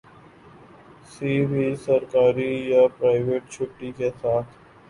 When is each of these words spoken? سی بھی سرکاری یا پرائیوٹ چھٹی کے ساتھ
سی 1.11 1.33
بھی 1.45 1.65
سرکاری 1.83 2.51
یا 2.69 2.81
پرائیوٹ 2.97 3.41
چھٹی 3.51 3.91
کے 3.97 4.09
ساتھ 4.21 4.49